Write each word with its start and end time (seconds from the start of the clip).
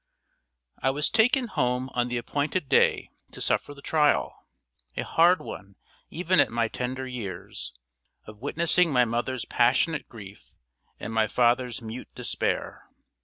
I 0.81 0.89
was 0.89 1.11
taken 1.11 1.45
home 1.47 1.89
on 1.93 2.07
the 2.07 2.17
appointed 2.17 2.67
day 2.67 3.11
to 3.33 3.39
suffer 3.39 3.75
the 3.75 3.83
trial 3.83 4.33
a 4.97 5.03
hard 5.03 5.39
one 5.39 5.75
even 6.09 6.39
at 6.39 6.49
my 6.49 6.67
tender 6.69 7.05
years 7.05 7.71
of 8.25 8.41
witnessing 8.41 8.91
my 8.91 9.05
mother's 9.05 9.45
passionate 9.45 10.09
grief 10.09 10.55
and 10.99 11.13
my 11.13 11.27
father's 11.27 11.83
mute 11.83 12.09
despair. 12.15 12.89